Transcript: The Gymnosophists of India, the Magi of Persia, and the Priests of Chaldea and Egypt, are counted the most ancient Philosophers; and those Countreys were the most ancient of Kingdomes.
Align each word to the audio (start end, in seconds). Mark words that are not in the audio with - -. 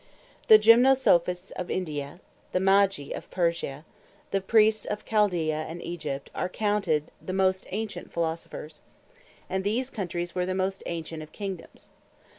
The 0.47 0.57
Gymnosophists 0.57 1.51
of 1.57 1.69
India, 1.69 2.21
the 2.53 2.59
Magi 2.59 3.11
of 3.11 3.29
Persia, 3.29 3.85
and 3.85 3.85
the 4.31 4.41
Priests 4.41 4.83
of 4.85 5.05
Chaldea 5.05 5.67
and 5.69 5.79
Egypt, 5.83 6.31
are 6.33 6.49
counted 6.49 7.11
the 7.23 7.33
most 7.33 7.67
ancient 7.69 8.11
Philosophers; 8.11 8.81
and 9.47 9.63
those 9.63 9.91
Countreys 9.91 10.33
were 10.33 10.47
the 10.47 10.55
most 10.55 10.81
ancient 10.87 11.21
of 11.21 11.31
Kingdomes. 11.31 11.91